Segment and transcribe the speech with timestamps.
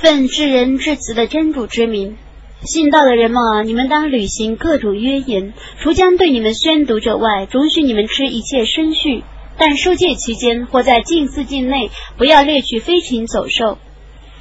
[0.00, 2.16] 奉至仁至慈的真主之名，
[2.62, 9.22] 信道的人们啊，你们当履行各种约言，除将对你们宣读者外，准许你们吃一切生畜。
[9.56, 13.78] 但受戒期间或在禁寺境内，不要猎取飞禽走兽。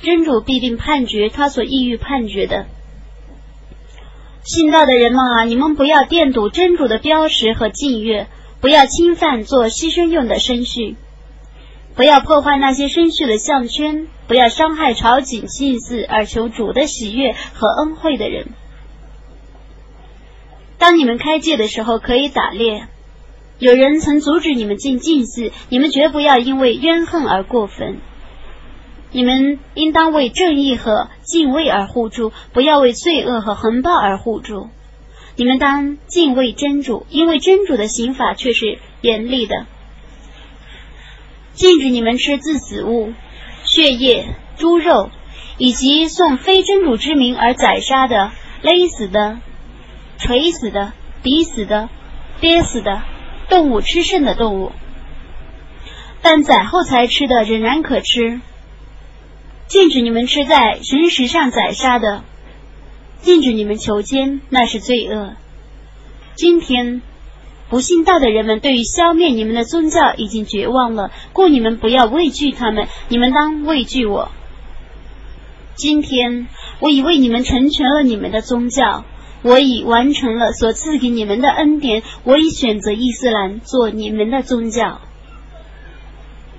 [0.01, 2.65] 真主必定判决他所意欲判决的。
[4.43, 8.27] 信道的人们啊，你们不要玷渎真主的标识和禁月，
[8.59, 10.95] 不要侵犯做牺牲用的牲畜，
[11.95, 18.47] 不要破坏那些牲畜的项圈，不要伤害朝觐祭祀而求主的喜悦和恩惠的人。
[20.79, 22.87] 当你们开戒的时候，可以打猎。
[23.59, 27.99] 有人曾阻止你们进禁寺，你们绝不要因为怨恨而过分。
[29.11, 34.69] 你们应当为正义和敬畏而互助，不要为罪恶和横暴而互助。
[35.35, 39.67] 你们当敬畏真主，因为真主的刑法却是严厉的。
[41.53, 43.13] 禁止你们吃自死物、
[43.63, 45.09] 血液、猪肉，
[45.57, 49.39] 以及送非真主之名而宰杀的、勒死的、
[50.17, 51.89] 锤死的、抵死的、
[52.39, 53.03] 憋死的。
[53.49, 54.71] 动物吃剩的动物，
[56.23, 58.39] 但宰后才吃的仍然可吃。
[59.67, 62.23] 禁止你们吃在神石上宰杀的，
[63.19, 65.35] 禁止你们求奸，那是罪恶。
[66.35, 67.01] 今天
[67.73, 74.29] 不信道的人们对于消灭你们的宗教已经绝望了，故你们不要畏惧他们，你们当畏惧我。
[75.73, 76.45] 今天
[76.79, 79.05] 我已为你们成全了你们的宗教。
[79.41, 85.01] 我已完成了所赐给你们的恩典，我已选择伊斯兰做你们的宗教。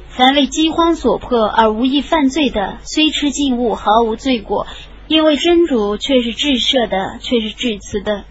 [0.09, 4.67] 凡为饥荒所迫而无意犯罪的，虽吃禁物毫无罪过，
[5.07, 8.25] 因为真主却是至赦的，却是至慈的。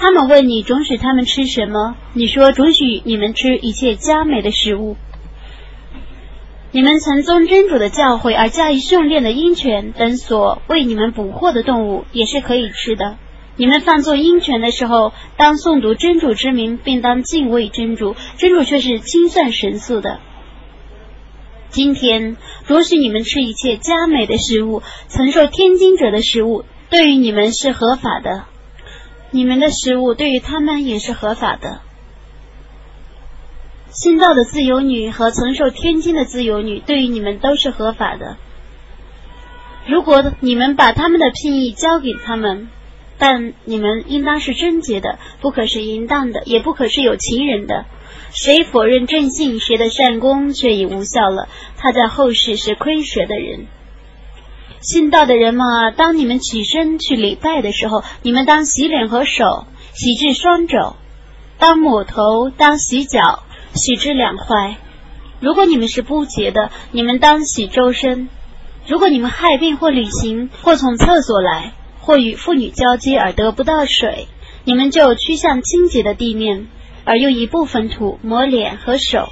[0.00, 1.94] 他们问你准许他们吃什么？
[2.14, 4.96] 你说准许你们吃一切佳美的食物。
[6.72, 13.18] 你们曾遵真主的教诲而加以训练的鹰犬等所为你们捕获的动物，也是可以吃的。
[13.56, 18.16] 你们放纵鹰犬的时候，当诵读真主之名，并当敬畏真主。
[18.38, 20.18] 真主却是清算神速的。
[21.68, 22.38] 今天
[22.70, 28.46] 允许你们吃一切佳美的食物，曾受天经者的食物，对于你们是合法的；
[29.30, 31.80] 你们的食物对于他们也是合法的。
[33.90, 38.36] 新到的自由女和曾受天经的自由女，对于你们都是合法的。
[39.86, 42.68] 如果你们把他们的聘意交给他们。
[43.22, 47.84] 但你们应当是贞洁的，不可是淫荡的，也不可是有情人的。
[48.32, 51.46] 谁否认正信，谁的善功却已无效了。
[51.76, 53.66] 他在后世是亏折的人。
[54.80, 60.96] 信道的人们啊，当你们起身去礼拜的时候，你们当洗脸和手，洗至双肘；
[61.58, 64.74] 当抹头，当洗脚，洗至两踝。
[65.40, 68.28] 如果你们是不洁的，你们当洗周身。
[68.86, 71.72] 如果你们害病或旅行或从厕所来。
[72.02, 74.26] 或与妇女交接而得不到水，
[74.64, 76.66] 你们就趋向清洁的地面，
[77.04, 79.28] 而用一部分土抹脸和手。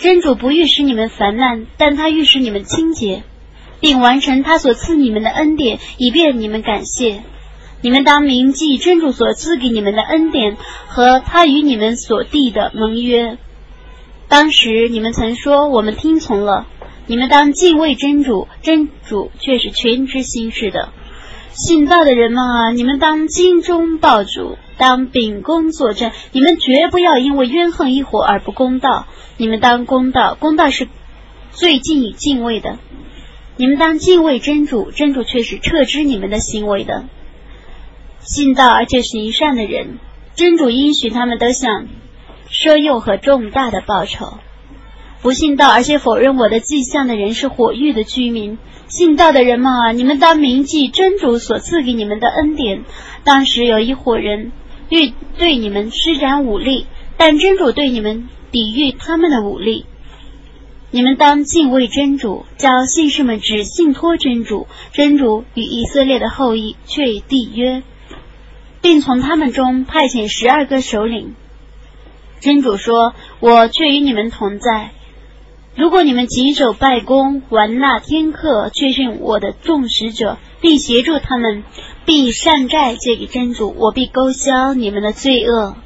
[0.00, 3.22] 真主不欲使你们烦难，但他欲使你们清洁，
[3.80, 7.22] 并完成他所赐你们的恩典，以便你们感谢。
[7.82, 13.38] 你们当铭记真主所赐给你们的恩典和他与你们所缔的盟约。
[14.28, 16.66] 当时你们曾说：“我们听从了。”
[17.06, 20.90] 你们当敬畏真主，真主却是全知心事的。
[21.52, 26.12] 信道的人们啊，你们当精忠报主，当秉公作证。
[26.30, 29.06] 你们绝不要因为怨恨一伙而不公道。
[29.38, 30.86] 你们当公道，公道是
[31.50, 32.78] 最敬以敬畏的。
[33.60, 37.04] 你们当敬畏真主，真主却是撤知你们的行为的。
[38.20, 39.98] 信道而且行善的人，
[40.34, 41.86] 真主应许他们得享
[42.50, 44.38] 奢诱和重大的报酬。
[45.20, 48.56] 不信道而且否认我的迹象的人，是火狱的居民。
[48.88, 52.84] 信道的人们啊，你们当铭记真主所赐给你们的恩典。
[53.24, 54.52] 当时有一伙人
[54.88, 56.86] 欲对你们施展武力，
[57.18, 59.84] 但真主对你们抵御他们的武力。
[60.92, 64.66] 你们当敬畏真主，叫信士们只信托真主。
[64.92, 67.84] 真主与以色列的后裔却已缔约，
[68.82, 71.36] 并从他们中派遣十二个首领。
[72.40, 74.90] 真主说：“我却与你们同在。”
[75.76, 81.62] 如果你们谨守拜功、玩纳天客，确信我的众使者，并协助他们，
[82.04, 85.76] 并善债借给真主，我必勾销你们的罪恶，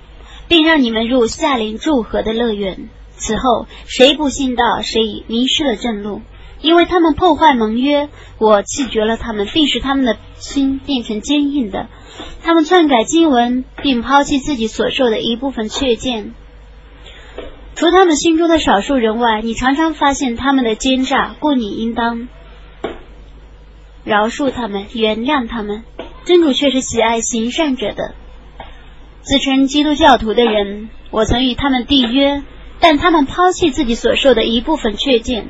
[0.49, 2.89] 并让你们入夏林祝贺的乐园。
[3.17, 6.23] 此后，谁不信道，谁迷失了正路，
[6.61, 8.09] 因为他们破坏盟约，
[8.39, 11.89] 我弃绝了他们，并使他们的心变成坚硬的。
[12.43, 16.35] 他们篡改经文，并抛弃自己所受的一部分确见。
[17.75, 22.29] 除他们心中的少数人外，你常常发现他们的奸诈，故你应当
[24.05, 25.83] 饶恕他们，原谅他们。
[26.25, 28.15] 真主却是喜爱行善者的。
[29.23, 32.43] 自称基督教徒的人，我曾与他们缔约，
[32.81, 35.49] 但他们抛弃自己所受的一部分确见，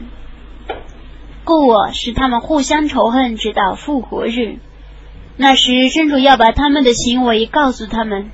[1.45, 4.59] 故我使他们互相仇恨，直到复活日。
[5.37, 8.31] 那时，真主要把他们的行为告诉他们。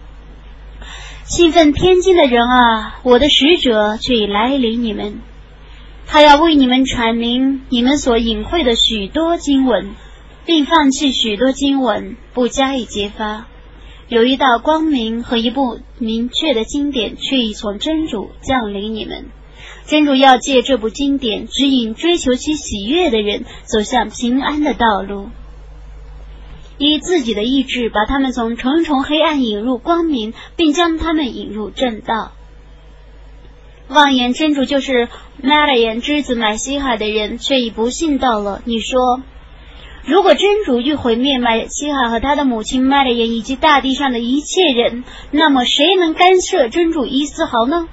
[1.24, 5.20] 兴奋天经的人啊，我的使者却已来临你们，
[6.06, 9.90] 他要为你们阐明你们所隐晦的许多经文，
[10.44, 13.46] 并放弃许多经文，不加以揭发。
[14.10, 19.26] 有一道光明和一部明确的经典，却已从真主降临你们。
[19.86, 25.28] 真主要借这部经典指引追求其喜悦的人走向平安的道路。
[26.76, 32.32] 以自己的意志把他们从重重黑暗引入光明，并将他们引入正道。
[33.86, 35.08] 妄言真主就是
[35.40, 38.60] 麦勒言之子买西海的人，却已不信到了。
[38.64, 39.22] 你说，
[40.04, 47.88] 如果真主欲毁灭买西哈和他的母亲麦勒言以及大地上的一切人，那么谁能干涉真主一丝毫呢？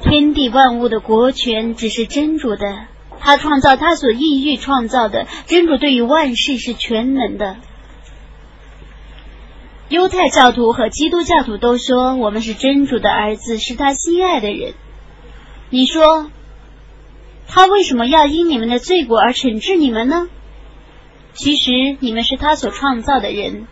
[0.00, 2.86] 天地万物的国权只是真主的。
[3.20, 7.56] 他创造他所意欲创造的，真主对于万事是全能的。
[9.88, 14.74] 犹太教徒和基督教徒都说我们是真主的儿子，是他心爱的人。
[15.70, 16.30] 你说，
[17.54, 20.28] 他为什么要因你们的罪过而惩治你们呢？
[21.34, 21.70] 其实
[22.00, 23.66] 你们是他所创造的人，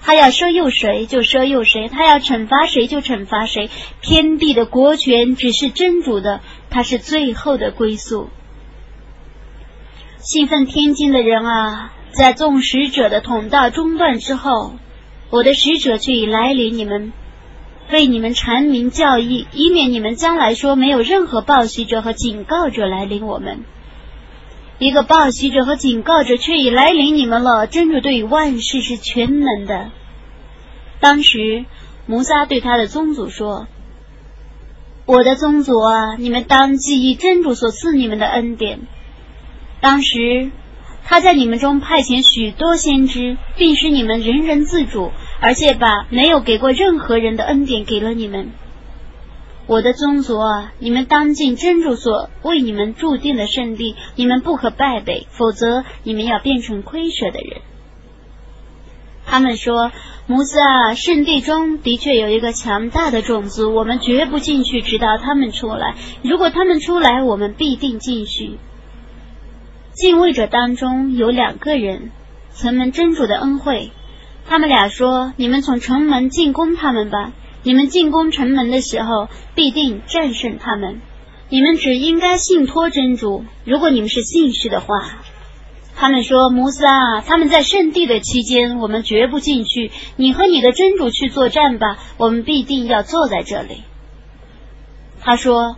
[0.00, 3.68] 他要收诱谁就收诱谁，他要惩罚谁就惩罚谁。
[4.00, 6.40] 天地的国权只是真主的，
[6.70, 8.28] 他是最后的归宿。
[10.20, 14.74] 兴奋天津的人啊，在众使者的统道中断之后，
[15.30, 17.12] 我的使者却已来临你们，
[17.90, 23.64] 为你们阐明教义，以免你们将来说没有任何报喜者和警告者来临我们。
[24.78, 27.66] 一个报喜者和警告者却已来临你们了。
[27.66, 29.90] 真主对于万事是全能的。
[31.00, 31.64] 当时，
[32.06, 33.66] 摩萨对他的宗族说
[35.04, 38.80] ：“我的宗族啊，你们当记忆真主所赐你们的恩典。”
[39.82, 40.50] 当时，
[41.04, 45.10] 他在你们中派遣许多先知，并使你们人人自主，
[45.40, 48.50] 而且把没有给过任何人的恩典给了你们。
[49.66, 57.60] 我的宗族啊，你们当尽真主所为你们注定的圣地，你们不可败北，否则你们要变成亏舍的人。
[59.26, 59.92] 他们说
[60.26, 65.94] ：“摩斯啊，圣地中的确有一个强大的种子，我们绝不进去，直到他们出来。
[66.22, 68.58] 如果他们出来，我们必定进去。”
[69.92, 72.10] 敬畏者当中有两个人
[72.50, 73.92] 曾蒙真主的恩惠，
[74.50, 77.32] 他们俩说：“你们从城门进攻他们吧，
[77.62, 81.00] 你们进攻城门的时候必定战胜他们。
[81.48, 85.22] 你们只应该信托真主，如果你们是信士的话。”
[85.94, 89.92] 他们说：“摩斯啊，他们在圣地的期间，我们绝不进去。
[90.16, 93.84] 你和你的真主去作战吧，我们必定要坐在这里。”
[95.22, 95.76] 他说。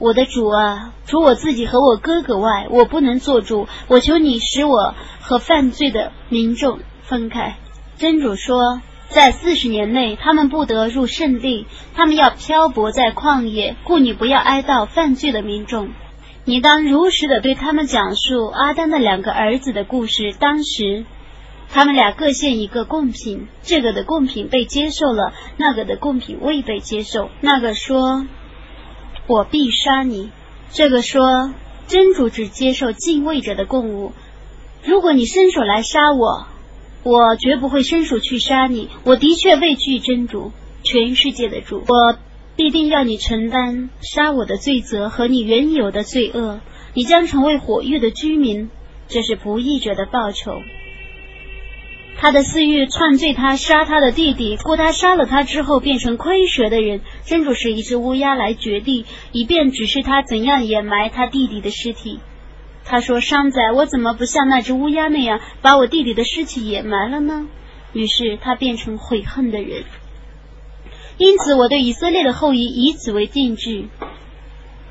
[0.00, 3.66] 我的主啊，除我自己和我哥哥外，我不能做主。
[3.88, 7.56] 我求你使我和犯罪的民众分开。
[7.98, 15.90] 真主说，在四十年内，他们不得入圣地，他们要漂泊在旷野，故你不要哀悼犯罪的民众。
[16.44, 20.32] 你当如实的对他们讲述阿丹的两个儿子的故事。
[20.38, 21.04] 当时，
[21.70, 27.30] 他们俩各献一个贡品，这个的贡品被接受了，那个的贡品未被接受。
[27.40, 28.26] 那个说。
[29.26, 30.30] 我必杀你。
[30.70, 31.52] 这个说
[31.86, 34.12] 真主只接受敬畏者的贡物。
[34.84, 36.46] 如果你伸手来杀我，
[37.02, 38.88] 我绝不会伸手去杀你。
[39.04, 40.52] 我的确畏惧真主，
[40.82, 41.84] 全世界的主。
[41.86, 42.18] 我
[42.56, 46.60] 必定要你承担杀我的罪责和你原有的罪恶。
[46.94, 48.70] 你将成为火域的居民，
[49.06, 50.60] 这是不义者的报酬。
[52.20, 57.00] 他的私欲篡罪，他杀他的弟弟，故他杀了他之后变成亏蛇的人。
[57.24, 62.18] 真主是一只乌鸦来掘地，以便指示他怎样掩埋他弟弟的尸体。
[62.88, 67.46] 他说：“商仔，我怎么不像那只乌鸦那样把我弟弟的尸体掩埋了呢？”
[67.92, 69.84] 于是他变成悔恨的人。
[71.18, 73.84] 因此，我对以色列的后裔以此为定制：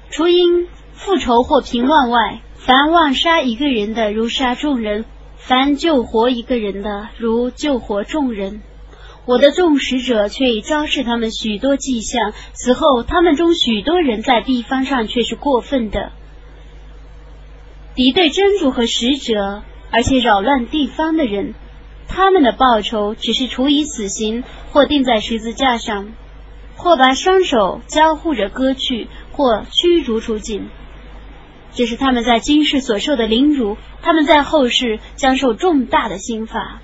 [0.09, 5.05] 除因复仇或平乱外，凡妄杀一个人的，如杀众人。
[5.37, 8.59] 凡救活一个人的，如救活众人；
[9.25, 12.33] 我的众使者却已昭示他们许多迹象。
[12.51, 16.11] 此后，他们中许多人在地方上却是过分的，
[17.97, 21.55] 敌对真主和使者，而且扰乱地方的人。
[22.07, 26.13] 他们的报酬只是处以死刑，或钉在十字架上，
[26.75, 30.69] 或把双手交互着割去，或驱逐出境。
[31.73, 36.83] 这是他们在今世所受的凌辱，他们在后世将受重大的刑罚。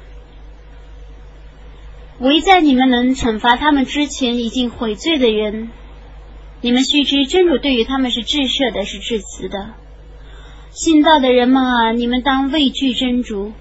[2.17, 5.69] 唯在你们能惩罚他们之前，已经悔罪的人，
[6.61, 9.75] 你们须知真主对于他们是至赦的，是至慈的。
[10.75, 13.51] 信道的人们啊，你们当畏惧真主，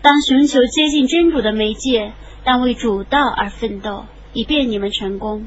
[0.00, 2.12] 当寻求接近真主的媒介，
[2.42, 5.44] 当为主道而奋斗，以便你们成功。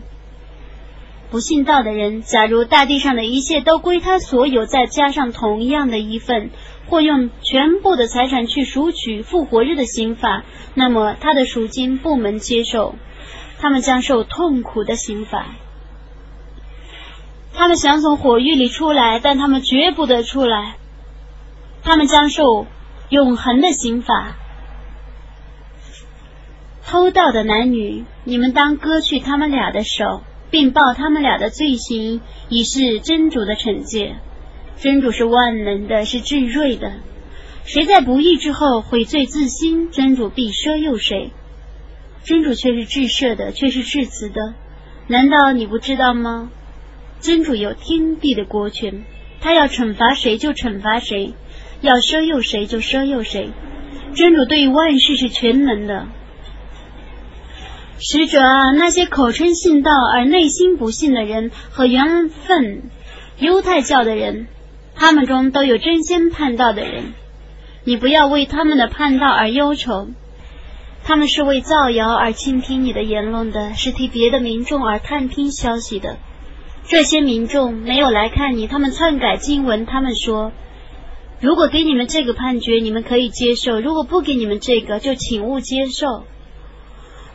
[1.31, 6.51] 不信道的人，假如大地上的一切都归他所有，再加上同样的一份，
[6.87, 12.93] 或用全部的财产去赎取复活日的刑罚，那么他的赎金不能接受，
[13.57, 15.55] 他们将受痛苦的刑罚。
[17.55, 20.75] 他们想从火狱里出来，但他们绝不得出来，
[21.83, 22.67] 他们将受
[23.09, 24.35] 永恒的刑罚。
[26.85, 30.21] 偷盗的男女，你们当割去他们俩的手。
[30.51, 34.15] 并报他们俩的罪行，以示真主的惩戒。
[34.77, 36.93] 真主是万能的，是至睿的。
[37.65, 41.31] 谁在不义之后悔罪自新，真主必赦宥谁。
[42.23, 44.53] 真主却是至赦的，却是至慈的。
[45.07, 46.49] 难道你不知道吗？
[47.25, 49.03] 真主有天地的国权，
[49.41, 51.33] 他要惩罚谁就惩罚谁，
[51.81, 53.49] 要赦宥谁就赦宥谁。
[54.13, 56.05] 真主对于万事是全能的。
[57.97, 62.83] 使者啊，那些口称信道而内心不信的人和缘分
[63.39, 64.45] 犹太教的人，
[64.93, 67.13] 他们中都有真心叛道的人。
[67.85, 70.09] 你不要为他们的叛道而忧愁，
[71.03, 76.17] 他们是为造谣而倾听你的言论的，是替别的民众而探听消息的。
[76.87, 79.85] 这些民众没有来看你，他们篡改经文。
[79.85, 80.51] 他们说
[81.41, 86.05] ：“如果给你们这个判决，你们可以接受；如果不给你们这个，就请勿接受。”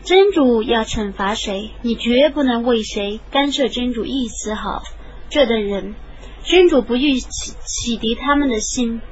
[0.02, 4.82] 真主要惩罚谁，你绝不能为谁干涉真主一丝好。
[5.28, 5.94] 这等人，
[6.42, 9.02] 真主不欲启启迪他们的心，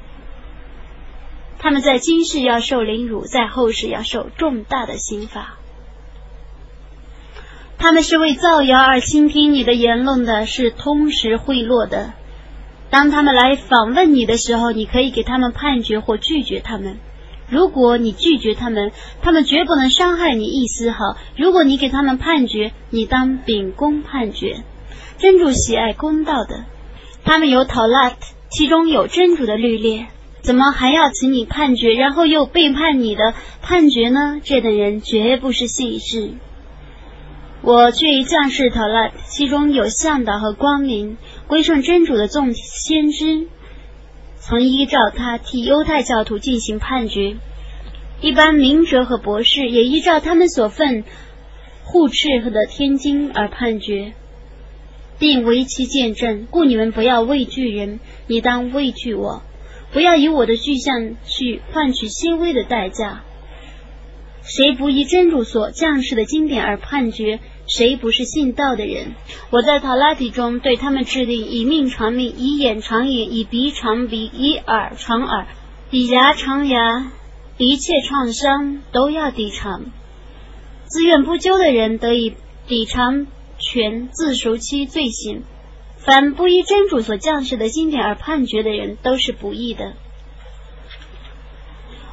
[1.58, 5.57] 他们在今世要受凌辱，在后世要受重大的刑罚。
[7.78, 12.12] 他们是为造谣而倾听你的言论的，是通识贿赂的。
[12.90, 16.98] 当他们来访问你的时候，你可以给他们判决或拒绝他们。
[17.48, 18.90] 如果你拒绝他们，
[19.22, 21.16] 他们绝不能伤害你一丝毫。
[21.36, 24.64] 如果你给他们判决，你当秉公判决。
[25.18, 26.64] 真主喜爱公道的，
[27.24, 28.12] 他们有讨拉，
[28.50, 30.06] 其中有真主的律例，
[30.42, 34.40] 怎么还要请你判决，然后又背叛你的判决呢？
[34.42, 36.32] 这等人绝不是信士。
[37.60, 41.16] 我却将士讨拉，其中有向导和光明，
[41.48, 43.48] 归顺真主的众先知。
[44.38, 47.36] 曾依照他替犹太教徒进行判决，
[48.20, 51.04] 一般明哲和博士也依照他们所分
[51.84, 54.12] 护斥的天经而判决，
[55.18, 56.46] 并为其见证。
[56.50, 57.98] 故你们不要畏惧人，
[58.28, 59.42] 你当畏惧我；
[59.92, 63.24] 不要以我的具象去换取轻微的代价。
[64.48, 67.38] 谁不依真主所降世的经典而判决？
[67.66, 69.14] 谁不是信道的人？
[69.50, 75.46] 我在塔拉提中对他们制定以命偿命，以眼偿眼，以鼻偿鼻，以耳偿耳，
[75.90, 77.12] 以牙偿牙，
[77.58, 79.84] 一切创伤都要抵偿。
[80.86, 82.34] 自愿不究的人得以
[82.66, 83.26] 抵偿
[83.58, 85.42] 全自赎其罪行。
[85.98, 89.92] 凡不依真主所降世的经典而判决的人，都是不义的。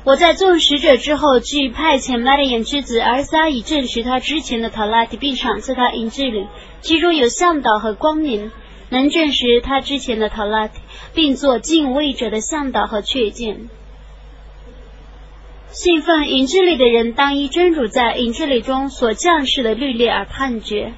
[0.05, 6.47] 我在众使者之后，据派遣玛利亚之子尔撒，以证实他之前的塔拉提，并赏赐他银质领，
[6.81, 8.51] 其中有向导和光明，
[8.89, 10.79] 能证实他之前的塔拉提，
[11.15, 13.67] 并做敬畏者的向导和确见。
[15.69, 20.93] 信奉银质里的人，当依真主在银质里中所降世的律例而判决；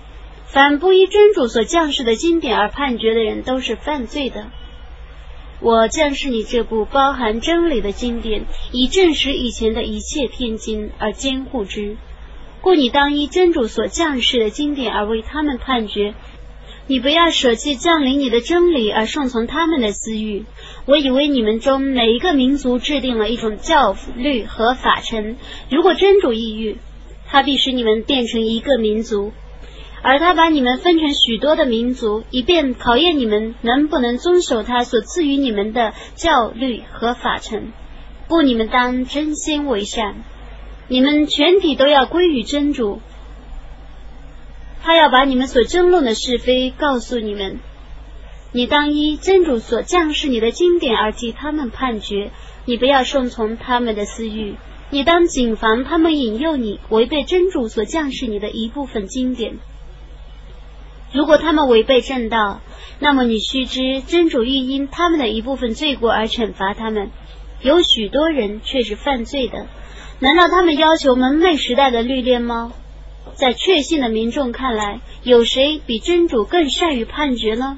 [0.48, 4.48] 凡不依真主所降世的经典而判决的人，都是犯罪的。
[5.60, 11.98] 我将是你这部包含真理的经典，以证实以前的一切天经而监护之。
[12.62, 16.14] 故你当依真主所降世的经典而为他们判决。
[16.90, 20.46] 你不要舍弃降临你的真理而顺从他们的私欲。
[20.86, 25.38] 我以为你们中每一个民族制定了一种教律和法程。
[25.70, 26.78] 如果真主抑郁，
[27.26, 29.34] 他必使你们变成一个民族。
[30.02, 37.72] 而他把你们分成许多的民族，以便考验你们能不能遵守他所赐予你们的教律和法程。
[38.28, 40.16] 故你们当真心为善，
[40.88, 43.02] 你们全体都要归于真主。
[44.84, 47.60] 他要把你们所争论的是非告诉你们。
[48.54, 52.32] 你当依真主所降示你的经典而替他们判决。
[52.66, 54.56] 你不要顺从他们的私欲。
[54.90, 59.58] 你当谨防他们引诱你违背真主所降示你的一部分经典。
[61.14, 62.62] 如果他们违背正道，
[63.00, 67.12] 那么你须知，真主欲因他们的一部分罪过而惩罚他们。
[67.62, 69.68] 有许多人却是犯罪的，
[70.20, 72.74] 难道他们要求蒙昧时代的律练吗？
[73.34, 77.78] 在确信的民众看来，有谁比真主更善于判决呢？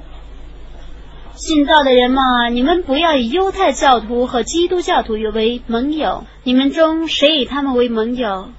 [1.34, 6.24] 信道的人嘛，你们不要以犹太教徒和基督教徒为盟友。
[6.44, 8.50] 你们中谁以他们为盟友，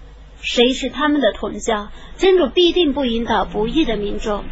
[0.41, 4.43] 谁是他们的同教，真主必定不引导不义的民众。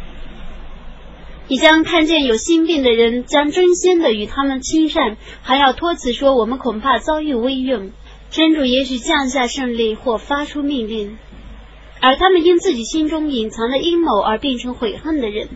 [1.50, 7.90] 你将看见有心病的人将争先的与他们亲善，还要托辞说我们恐怕遭遇危用。
[8.30, 11.18] 真主也许降下胜利或发出命令。
[12.00, 15.48] 而他们因自己心中隐藏的阴谋而变成悔恨的人，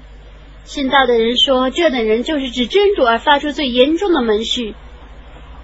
[0.64, 4.74] 信道的人说，这等人就是指真主而发出最严重的门序，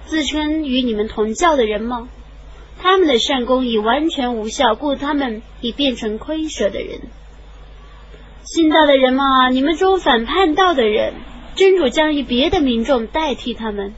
[0.07, 2.09] 自称与你们同教的人吗？
[2.81, 7.01] 他们的善功已完全无效，故他们已变成亏舍的人。
[8.43, 9.49] 信道的人吗？
[9.51, 11.15] 你们中反叛道的人，
[11.55, 13.95] 真主将以别的民众代替他们。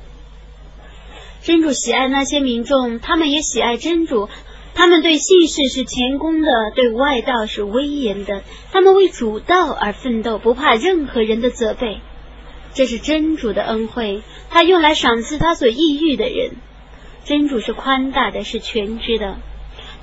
[1.43, 4.29] 真主喜爱那些民众，他们也喜爱真主。
[4.75, 8.43] 他们对信士是谦恭的，对外道是威严的。
[8.73, 12.01] 他们为主道而奋斗，不怕任何人的责备。
[12.75, 16.53] 这是真主的恩惠，他用来赏赐他所抑郁的人。
[17.25, 19.37] 真主是宽大的，是全知的。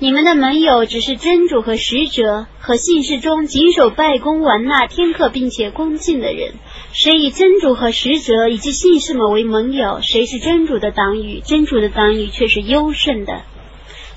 [0.02, 6.54] 你们的盟友只是真主和使者和信士中谨守拜功、完纳天课并且恭敬的人。
[6.94, 11.42] 谁以真主和使者以及信士们为盟友，谁是真主的党羽。
[11.44, 13.42] 真主的党羽却是优胜的。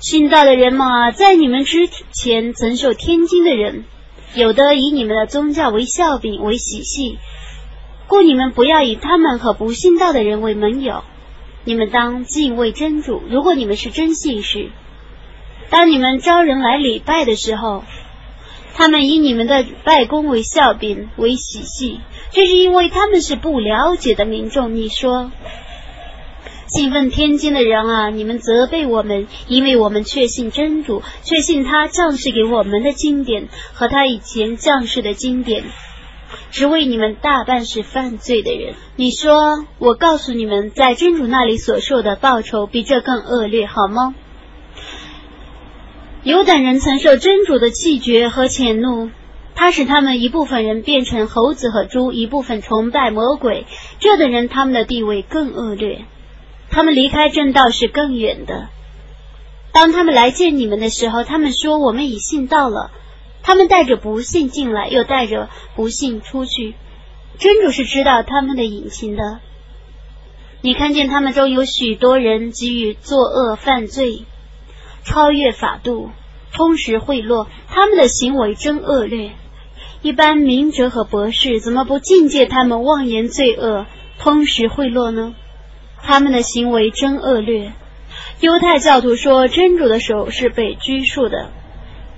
[0.00, 3.84] 信道的人嘛，在你们之前曾受天经的人，
[4.34, 7.18] 有的以你们的宗教为笑柄为喜戏，
[8.06, 11.04] 故你们不要以他们和不信道的人为盟友。
[11.66, 13.22] 你们当敬畏真主。
[13.28, 14.70] 如果你们是真信士，
[15.70, 17.84] 当你们招人来礼拜的时候，
[18.74, 24.74] 他们以你们的拜功为笑柄为喜戏，这是因为他们是不了解的民众。
[24.74, 25.30] 你说。
[26.66, 35.62] 信奉天经的人啊，你们责备我们，因为我们确信真主，确信他降世给我们的经典和他以前降世的经典，
[36.50, 38.74] 只为你们大半是犯罪的人。
[38.96, 44.16] 你说，我告诉你们，在真主那里所受的报酬比这更恶劣，好吗？
[46.24, 49.10] 有等人曾受真主的气绝和谴怒，
[49.54, 53.66] 他使他们一部分人变成猴子和猪，一部分崇拜魔鬼。
[54.00, 56.06] 这等人他们的地位更恶劣。
[56.70, 58.70] 他们离开正道是更远的。
[59.70, 62.90] 当他们来见你们的时候，他们说：“我们已信到了。”
[63.44, 66.74] 他们带着不信进来，又带着不信出去。
[67.38, 69.40] 真主是知道他们的隐情的。
[70.62, 74.24] 你看见他们中有许多人给予作恶犯罪，
[75.04, 76.10] 超越法度，
[76.50, 79.32] 充实贿赂，他们的行为真恶劣。
[80.02, 83.86] 一般明哲和博士怎么不境界他们妄言罪恶，
[84.18, 85.34] 通识贿赂呢？
[86.02, 87.72] 他们的行为真恶劣。
[88.40, 91.50] 犹太教徒说，真主的手是被拘束的，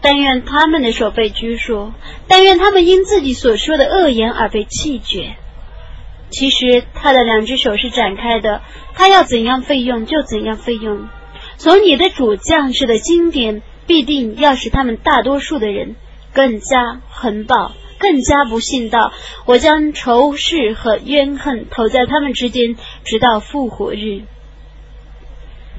[0.00, 1.92] 但愿他们的手被拘束，
[2.26, 5.36] 但愿他们因自己所说的恶言而被弃绝。
[6.28, 8.62] 其实他的两只手是展开的，
[8.94, 11.08] 他要怎样费用就怎样费用。
[11.58, 15.96] 从你的主将士的经典，必定要使他们大多数的人
[16.32, 17.72] 更加横暴。
[17.98, 19.10] 更加不信道，
[19.46, 24.20] 我将仇视和怨恨投在他们之间，直到复活日。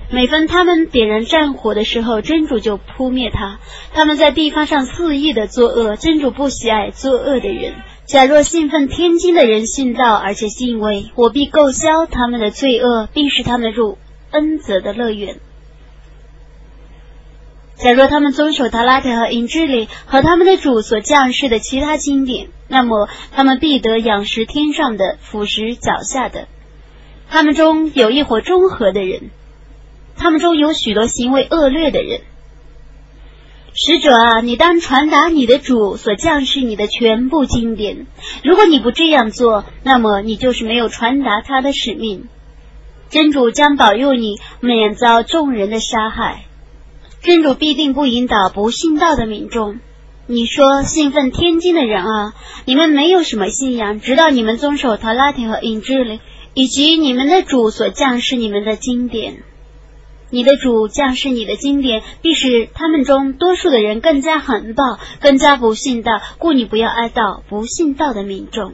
[0.09, 3.59] 每逢他们点燃战火的时候，真主就扑灭他。
[3.93, 7.75] 他们在地方上肆意的作恶，真主不喜爱作恶的人。
[8.07, 13.99] 假若信奉天经的人信道，而且信畏，我必购销他们的罪恶，并使他们入
[14.31, 15.37] 恩泽的乐园。
[17.77, 26.47] 假若他们遵守塔拉特和引之里和他们的主所降世的其他经典，那么他们必得仰食天上的，俯食脚下的。
[27.29, 29.29] 他们中有一伙中和的人，
[30.15, 32.21] 他们中有许多行为恶劣的人。
[33.75, 38.07] 使者啊，你当传达你的主所降世你的全部经典。
[38.43, 42.27] 如果你不这样做，那么你就是没有传达他的使命。
[43.11, 46.46] 真主将保佑你免遭众人的杀害。
[47.21, 49.79] 真主必定不引导不信道的民众。
[50.27, 52.33] 你说信奉天经的人啊，
[52.65, 56.19] 你们没有什么信仰，直到你们遵守塔拉提和印智里，
[56.53, 59.43] 以及你们的主所降世你们的经典。
[60.29, 66.11] 你的主降世你的经典，必使他们中多数的人更加狠暴，更加不信道。
[66.37, 68.73] 故你不要哀悼不信道的民众。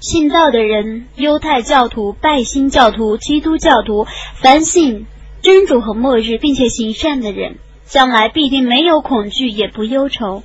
[0.00, 5.06] 信道的人，犹太教徒、拜新教徒、基督教徒，凡信。
[5.44, 10.42] 真主和末日，并且行善的人，将来必定没有恐惧，也不忧愁。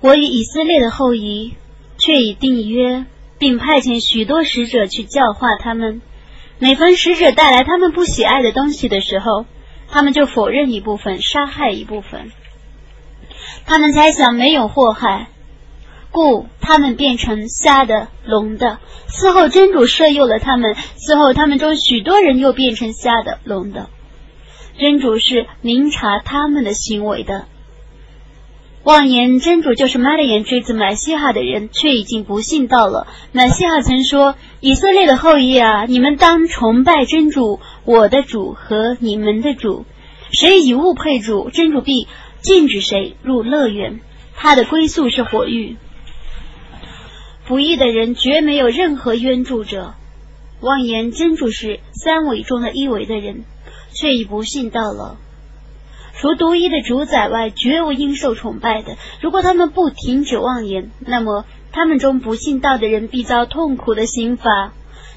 [0.00, 1.54] 我与以色列的后裔
[1.98, 3.06] 却已订约，
[3.38, 6.02] 并派遣许多使者去教化他们。
[6.58, 9.46] 每逢使者带来他们不喜爱的东西的时候，
[9.88, 12.32] 他们就否认一部分，杀害一部分。
[13.66, 15.28] 他们猜想没有祸害，
[16.16, 18.78] 故他们变成瞎的、聋的。
[19.06, 23.90] 此后真主赦诱了他们，此后他们中许多人又变成瞎的、聋的。
[24.78, 27.44] 真主是明察他们的行为的。
[28.82, 33.06] 妄言真主就是玛利亚之子买西哈的人，却已经不信道了。
[33.32, 39.84] 买西哈曾说：“以色列的后裔啊，你们当崇拜真主，我的主和你们的主。
[40.32, 42.08] 谁以物配主，真主必
[42.40, 44.00] 禁止谁入乐园。
[44.34, 45.76] 他的归宿是火狱。
[47.46, 49.94] 不义的人绝没有任何冤助者。
[50.60, 53.44] 妄言真主是三位中的一位的人，
[53.92, 55.18] 却已不信道了。”
[56.18, 58.96] 除独一的主宰外，绝无应受崇拜的。
[59.20, 64.72] 如果他们不停止妄言，那么他们中不信道的人必遭痛苦的刑罚。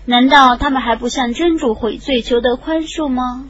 [0.06, 3.50] 难道他们还不向真主悔罪，求得宽恕吗？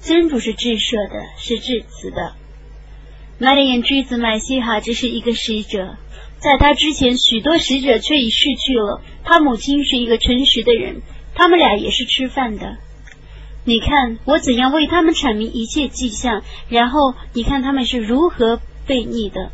[0.00, 2.34] 真主是至赦的，是至慈的。
[3.38, 5.96] 玛利亚之子麦西哈只是一个使者，
[6.46, 9.02] 在他之前，许多使者却已逝去了。
[9.24, 11.02] 他母亲是一个诚实的人，
[11.34, 12.76] 他们俩也是吃饭的。
[13.64, 19.50] 你看我怎样为他们阐明一切迹象，然后你看他们是如何悖逆的。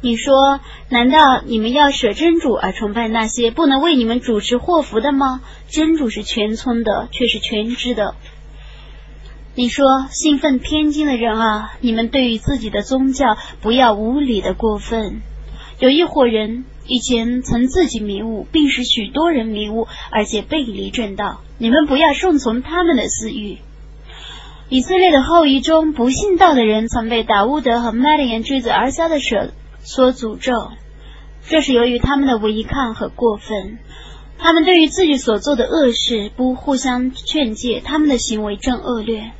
[0.00, 5.40] 你说，难道你们要舍真主而崇拜那些不能为你们主持祸福的吗？
[5.68, 8.16] 真主是全村的，却是全知的。
[9.58, 15.20] 你说，兴奋天津的人啊，你们对于自己的宗教不要无理的过分。
[15.80, 16.64] 有一伙人。
[16.86, 21.40] 以前曾自己迷雾，并使许多人迷雾，而且背离正道。
[21.58, 23.58] 你们不要顺从他们的私欲。
[24.70, 30.52] 以色列的后裔中不信道的人，曾被达乌德和麦利延之子而下的蛇所诅咒。
[31.46, 33.78] 这是由于他们的违抗和过分。
[34.38, 39.32] 他们对于自己所做的恶事不互相劝诫，他们的行为正恶劣。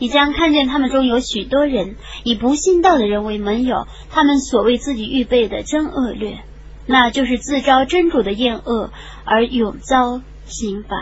[0.00, 6.40] 你将看见他们中有许多人以不信道的人为盟友，他们所为自己预备的真恶劣。
[6.86, 8.90] 那就是自招真主的厌恶
[9.24, 10.96] 而永遭刑罚。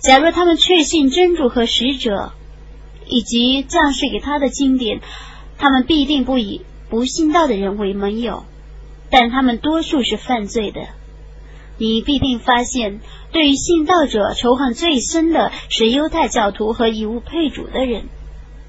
[0.00, 2.32] 假若他们确信真主和使者
[3.08, 5.00] 以及降世给他的经典，
[5.58, 8.44] 他们必定不以不信道的人为盟友。
[9.10, 10.88] 但他们多数是犯罪的。
[11.82, 13.00] 你必定发现，
[13.32, 18.04] 对于信道者仇恨最深的是犹太教徒和以物配主的人。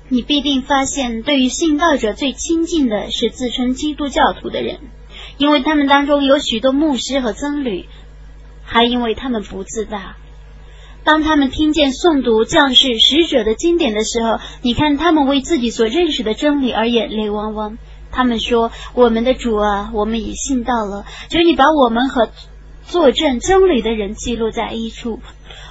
[0.10, 4.80] 你必定发现，对于信道者最亲近的是自称基督教徒的人。
[5.38, 7.86] 因为他们当中有许多牧师和僧侣，
[8.64, 10.16] 还因为他们不自大。
[11.04, 17.78] 当他们听见诵读将士使者的经典的时候，你看他们为自己所认识的真理而眼泪汪汪。
[18.12, 22.30] 他们说：“我们的主啊，我们已信到了，求你把我们和
[22.86, 25.20] 作证真理的人记录在一处。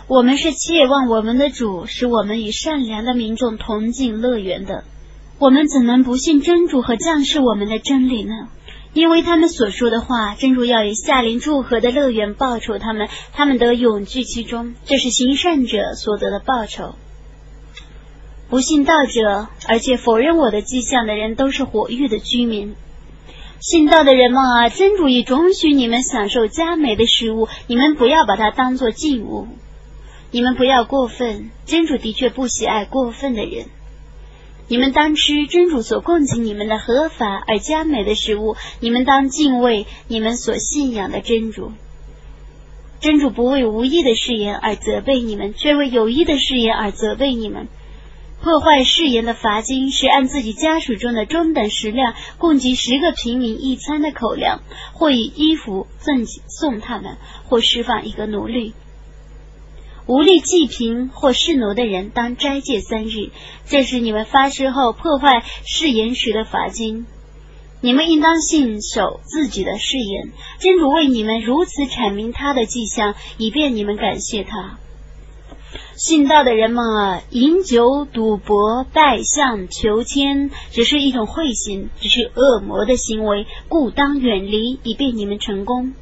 [0.09, 4.85] 我们是切望我们的主使我们与善良的民众同进乐园的。
[5.39, 8.49] 我们怎能不信真主和将士我们的真理呢？”
[8.95, 16.95] 因为他们所说的话，真主要以夏林祝贺的乐园报酬他们，他们得永居其中，这是行善者所得的报酬。
[18.51, 22.75] 不信道者，而且否认我的迹象的人，都是火狱的居民。
[23.63, 29.47] 信道的人们啊，真主已准许你们享受佳美的食物，你们不要把它当做禁物，
[30.33, 33.67] 你们不要过分，真主的确不喜爱过分的人。
[34.67, 41.71] 你们当吃真主所供给你们的合法而佳美的食物，你们当敬畏你们所信仰的真主。
[42.99, 47.69] 真主不为无意的誓言而责备你们，却为有意的誓言而责备你们。
[48.43, 54.63] 破坏誓言的罚金是按自己家属中的中等食量供给十个平民一餐的口粮，
[54.95, 58.75] 或以衣服赠送他们，或释放一个奴隶。
[60.07, 63.31] 无力济贫或侍奴的人，当斋戒三日，
[63.65, 67.07] 这是你们发誓后破坏誓言时的罚金。
[67.81, 70.33] 你们应当信守自己的誓言。
[70.59, 74.79] 真主为你们如此阐明他的迹象，以便你们感谢他。
[75.95, 85.93] 信道的人们啊，饮酒、赌博、拜相、求签，只是一种会行，只是恶魔的行为，故当远离，以便你们成功。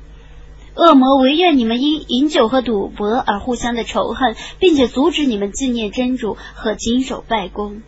[0.76, 7.83] 恶魔唯愿你们因饮酒和赌博而互相的仇恨，并且阻止你们纪念真主和谨守拜功。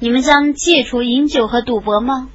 [0.00, 2.28] 你们将戒除饮酒和赌博吗？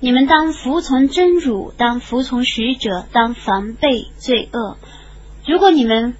[0.00, 4.76] 你们当服从真主，当服从使者，当防备罪恶。
[5.46, 6.14] 如果你们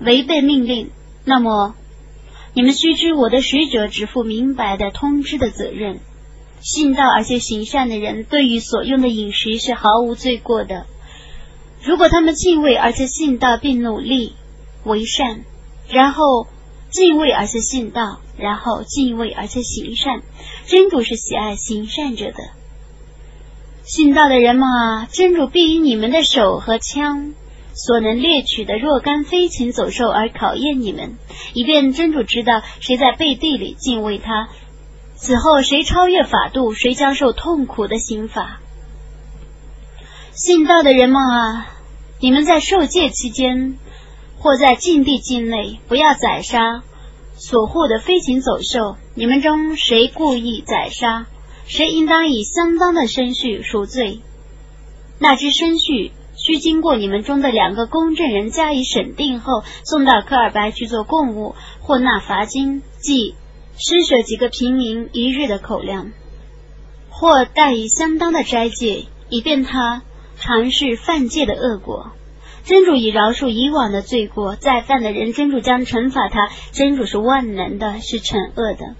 [0.00, 0.90] 违背命令，
[1.24, 1.74] 那么
[2.54, 6.00] 你们须知我的使者只负明白的通知的责任。
[6.60, 10.86] 信道而且行善的人，对于所用的饮食是毫无罪过的。
[11.82, 14.34] 如果他们敬畏而且信道，并努力
[14.84, 15.44] 为善，
[15.88, 16.48] 然后
[16.90, 20.22] 敬畏而且信道，然后敬畏而且行善，
[20.66, 22.38] 真主是喜爱行善者的。
[23.84, 27.34] 信道的人们啊，真主必以你们的手和枪
[27.78, 31.16] 所能猎取的若干飞禽走兽而考验你们，
[31.54, 34.48] 以便真主知道谁在背地里敬畏他。
[35.14, 38.60] 此后，谁超越法度，谁将受痛苦的刑罚。
[40.32, 41.66] 信道的人们啊，
[42.20, 43.78] 你们在受戒期间，
[44.38, 46.82] 或在禁地境内，不要宰杀
[47.36, 48.96] 所获的飞禽走兽。
[49.14, 51.26] 你们中谁故意宰杀，
[51.66, 54.20] 谁应当以相当的牲畜赎罪。
[55.20, 56.12] 那只牲畜
[56.48, 63.34] 需经过你们中的两个公证人加以审定后，送到科尔白去做供物，或纳罚金，即。
[63.76, 66.10] 施舍几个平民一日的口粮，
[67.10, 70.00] 或带以相当的斋戒，以便他
[70.38, 72.12] 尝试犯戒的恶果。
[72.64, 76.48] 真主已饶恕以往的罪过，再犯的人，真主将惩罚他。
[76.72, 78.96] 真主是万能的，是惩恶的。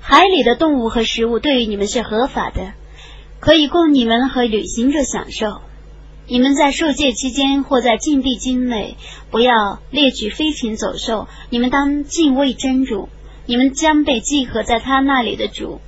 [0.00, 2.72] 海里的动物和食物对于你们是合法的，
[3.40, 5.60] 可以供你们和旅行者享受。
[6.28, 8.96] 你们在受戒期间或在禁地境内，
[9.30, 11.28] 不要猎取飞禽走兽。
[11.50, 13.08] 你们当敬畏真主。
[13.48, 15.80] 你们将被集合在他那里的主，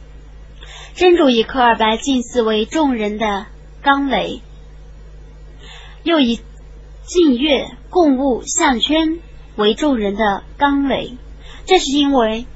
[0.95, 3.47] 真主以科尔白近似为众人的
[3.83, 4.43] 纲围，
[6.05, 6.39] 又以
[7.05, 9.19] 净月供物项圈
[9.57, 11.17] 为众人的纲围。
[11.67, 12.47] 这是因为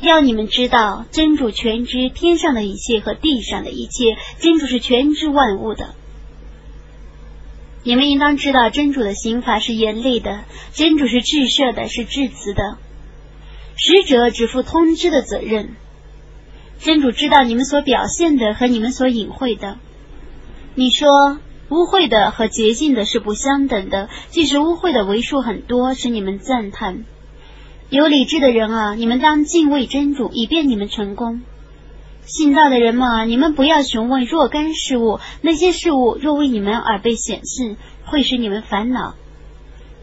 [0.00, 5.94] 要你们知道，真主全知天上的一切和地上的一切，真主是全知万物的。
[7.82, 12.76] 你们应当知道，真主的刑罚是严厉的，真主是至赦的，是至慈的。
[13.76, 15.76] 使者只负通知的责任。
[16.80, 19.78] 真主知道你们所表现的和你们所隐晦的。
[20.74, 21.38] 你说
[21.70, 27.04] 污秽的和洁净的是不相等的，即使污秽的为数很多，使你们赞叹。
[27.88, 31.42] 有理智的人啊，你们当敬畏真主，以便你们成功。
[32.30, 39.16] 信道的人们啊，你们不要询问若干事物，那些事物若为你们而被显示，会使你们烦恼。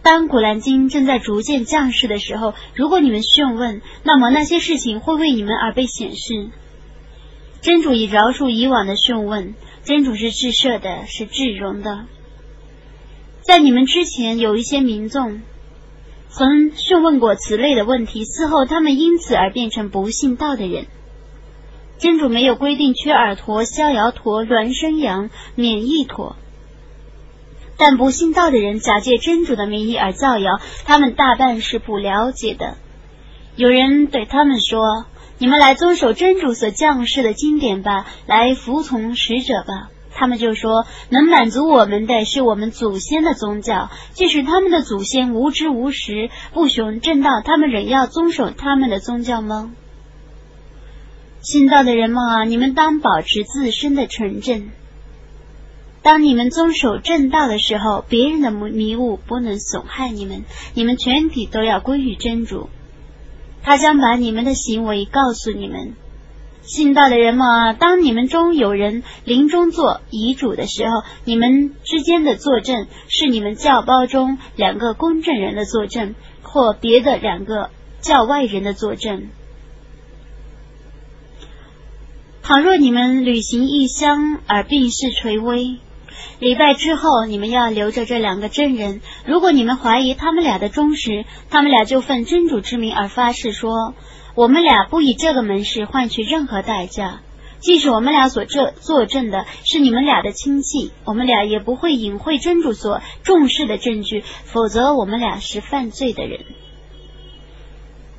[0.04, 6.50] 当古兰经正在逐渐降世的时候，如果你们询问，那么那些事情会为你们而被显示。
[7.62, 12.06] 真主已饶恕以往的询问，真主是至赦的，是至容的。
[13.42, 15.42] 在你们之前，有一些民众
[16.30, 20.88] 曾询问过此类的问题，事后他们因此而变成不信道的人。
[22.00, 26.36] 真主没有规定缺耳驼、逍遥驼、孪生羊、免疫驼。
[27.78, 32.76] 但不信道的人假借真主的名义而造谣，他们大半是不了解的。
[33.56, 35.06] 有人对他们说
[35.38, 49.72] ：“你们来遵守真主所降世的经典吧，来服从使者吧。”他们就说：“能满足我们的是我们祖先的宗教，即使他们的祖先无知无识、不雄正道，他们仍要遵守他们的宗教吗？”
[51.50, 54.70] 信道的人们啊，你们当保持自身的纯正。
[56.02, 60.44] 当你们遵守正道的时候，别人的迷雾不能损害你们。
[60.74, 62.68] 你们全体都要归于真主，
[63.64, 65.94] 他将把你们的行为告诉你们。
[66.64, 77.70] 信道的人们啊，当你们中有人临终做遗嘱的时候，你们之间的作证是你们教包中两个公证人的作证，或别的两个
[78.02, 79.30] 教外人的作证。
[82.48, 85.80] 倘若你们旅行异乡而病逝垂危。
[86.40, 89.02] 礼拜之后，你们要留着这两个证人。
[89.26, 93.96] 如果你们怀疑他们俩的忠实，他们俩就奉真主之名而发誓说
[94.34, 97.20] ：“我们俩不以这个门市换取任何代价。
[97.60, 106.46] 即使我们俩所这作证的是你们俩的亲戚，我们俩也不会隐晦真主所重视的证据，否则我们俩是犯罪的人。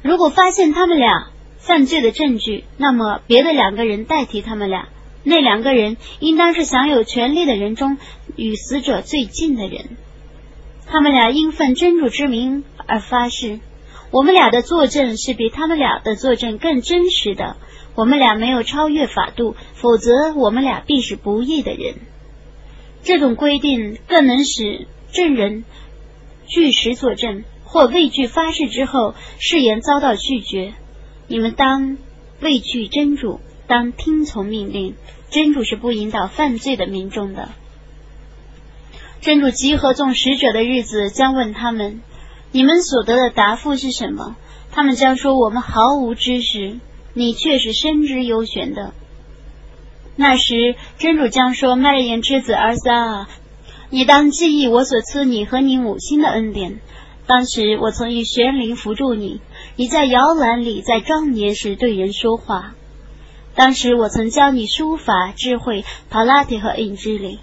[0.02, 4.88] 如果发现他们俩犯罪的证据，那么别的两个人代替他们俩。”
[5.24, 7.98] 那两个人应当是享有权利的人中
[8.36, 9.98] 与死者最近的人。
[10.86, 13.60] 他们俩因奉真主之名而发誓，
[14.10, 17.56] 我们俩的作证是比他们俩的作证更真实的。
[17.94, 21.96] 我们俩没有超越法度，否则我们俩必是不义的人。
[23.02, 25.64] 这种规定更能使证人
[26.46, 30.72] 据实作证，或畏惧发誓之后誓言遭到拒绝。
[31.28, 31.96] 你们当
[32.40, 33.40] 畏惧真主。
[33.68, 34.94] 当听从命令，
[35.28, 37.50] 真主是不引导犯罪的民众的。
[39.20, 42.00] 真主集合众使者的日子，将问他们：
[42.50, 44.36] 你们所得的答复是什么？
[44.72, 46.78] 他们将说：我们毫无知识，
[47.12, 48.94] 你却是深知幽玄的。
[50.16, 53.28] 那时真主将说：“麦勒言之子儿撒，
[53.90, 56.80] 你当记忆我所赐你和你母亲的恩典。
[57.28, 59.42] 当时我曾以玄灵扶助你，
[59.76, 62.74] 你在摇篮里，在壮年时对人说话。
[63.54, 67.38] 当时我曾教你书法、智慧、帕拉提和印之里。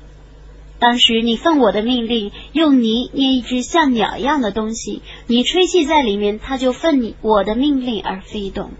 [0.80, 8.72] 当时你奉我的命令，用泥捏一只像鸟一样的东西，你吹气在里面，它就奉你我的命令而飞动。”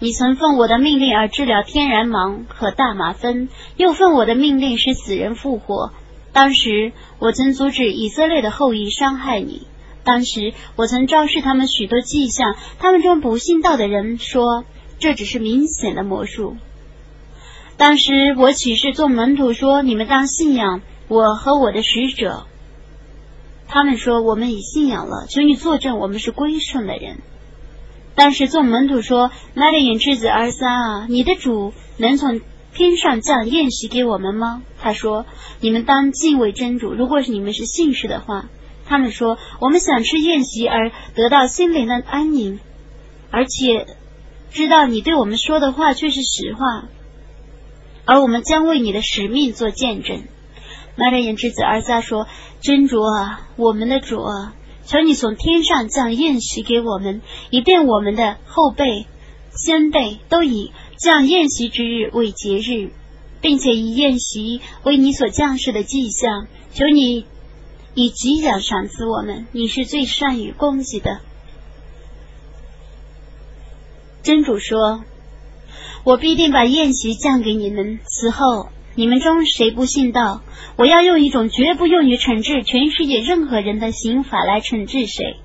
[0.00, 5.92] 你曾奉我的命令而治疗天然盲和大麻风，又奉我的命令使死人复活。
[6.36, 9.66] 当时我曾阻止以色列的后裔伤害你。
[10.04, 14.66] 当时我曾昭示他们许多迹象，他们中不信道的人说
[14.98, 16.58] 这只是明显的魔术。
[17.78, 22.44] 当时我启示众门徒说：你们当信仰我和我的使者。
[23.66, 27.16] 他们说我们已信仰了，求你作证，我们是归顺的人。
[28.14, 32.42] 但是众门徒说：“麦勒隐之子儿撒啊，你的主能从
[32.76, 35.24] 天上降宴席给我们吗？”他说
[35.60, 36.92] ：“你们当敬畏真主。
[36.92, 38.48] 如果是你们是信士的话，
[38.86, 42.60] 他们说我们想吃宴席而得到心灵的安宁，
[43.30, 43.86] 而且
[44.50, 46.88] 知道你对我们说的话却是实话，
[48.04, 50.24] 而我们将为你的使命做见证。”
[50.96, 52.28] 麦勒隐之子儿撒说
[52.60, 54.54] ：“真主啊，我们的主啊。”
[54.86, 59.06] 求你从天上降宴席给我们，以便我们的后辈、
[59.50, 62.90] 先辈都以降宴席之日为节日，
[63.40, 66.46] 并且以宴席为你所降世的迹象。
[66.72, 67.24] 求你
[67.94, 71.20] 以吉奖赏赐我们，你是最善于供给的。
[74.22, 75.04] 真主说
[76.04, 78.00] ：“我必定把宴席降给你们。
[78.04, 80.40] 此后。”你们中谁不信道？
[80.78, 85.36] 我要用一种绝不用于惩治全世界任何人的刑法来惩治谁？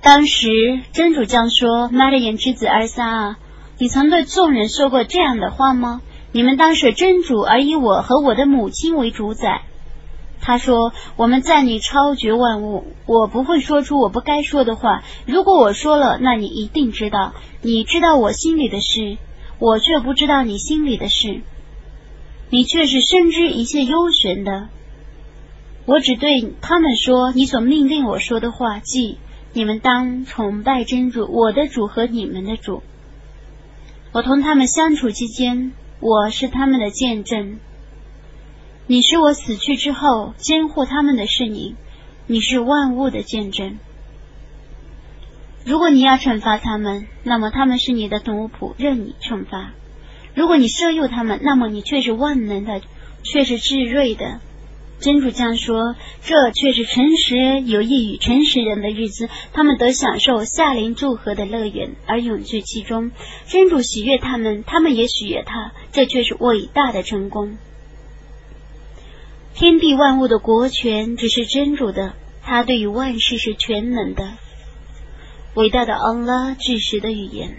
[0.00, 3.38] 当时真主将说：“玛利亚之子尔撒啊，
[3.78, 6.00] 你曾对众人说过这样的话吗？
[6.32, 9.62] 你们当是真主而以我和我的母亲为主宰。”
[10.40, 15.02] 他说：“我们在你超绝万物，我不会说出我不该说的话。
[15.26, 17.34] 如果我说了，那你一定知道。
[17.62, 19.16] 你知道我心里的事，
[19.58, 21.40] 我却不知道你心里的事。”
[22.48, 24.68] 你却是深知一切幽玄的。
[25.84, 29.18] 我只对他们说你所命令我说的话，即
[29.52, 32.82] 你们当崇拜真主，我的主和你们的主。
[34.16, 37.58] 我同他们相处期间，我是他们的见证。
[38.86, 41.76] 你是我死去之后监护他们的是你，
[42.26, 43.78] 你是万物的见证。
[45.66, 49.74] 如果你要惩罚他们，那么他们是你的奴仆，任你惩罚。
[50.34, 52.80] 如果你赦诱他们，那么你却是万能的，
[53.22, 54.40] 却是智睿的。
[54.98, 63.10] 真主将说：“这却是诚实有益于诚实人的日子，他们得享受夏林祝贺的乐园，而永居其中。
[63.46, 67.58] 真主喜悦他们，他们也喜悦他，这却是伟大的成功。
[69.54, 74.32] 天地万物的国权只是真主的，他对于万事是全能的。
[75.54, 77.56] 伟大的安拉，至实的语言。”